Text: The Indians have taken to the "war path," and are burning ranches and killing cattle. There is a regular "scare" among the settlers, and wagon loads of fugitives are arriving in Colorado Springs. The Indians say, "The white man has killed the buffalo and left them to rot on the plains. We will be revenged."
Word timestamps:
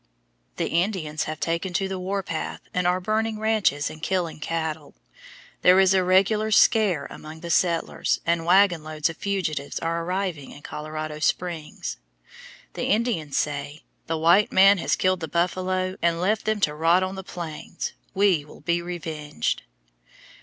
The 0.55 0.69
Indians 0.69 1.25
have 1.25 1.39
taken 1.39 1.73
to 1.73 1.87
the 1.87 1.99
"war 1.99 2.23
path," 2.23 2.61
and 2.73 2.87
are 2.87 2.99
burning 2.99 3.37
ranches 3.37 3.87
and 3.87 4.01
killing 4.01 4.39
cattle. 4.39 4.95
There 5.61 5.79
is 5.79 5.93
a 5.93 6.03
regular 6.03 6.49
"scare" 6.49 7.05
among 7.11 7.41
the 7.41 7.51
settlers, 7.51 8.19
and 8.25 8.43
wagon 8.43 8.83
loads 8.83 9.11
of 9.11 9.17
fugitives 9.17 9.77
are 9.77 10.03
arriving 10.03 10.49
in 10.49 10.63
Colorado 10.63 11.19
Springs. 11.19 11.97
The 12.73 12.85
Indians 12.85 13.37
say, 13.37 13.83
"The 14.07 14.17
white 14.17 14.51
man 14.51 14.79
has 14.79 14.95
killed 14.95 15.19
the 15.19 15.27
buffalo 15.27 15.95
and 16.01 16.19
left 16.19 16.45
them 16.45 16.59
to 16.61 16.73
rot 16.73 17.03
on 17.03 17.13
the 17.13 17.23
plains. 17.23 17.93
We 18.15 18.43
will 18.43 18.61
be 18.61 18.81
revenged." 18.81 19.61